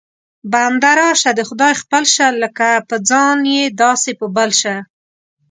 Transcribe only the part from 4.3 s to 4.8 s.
بل شه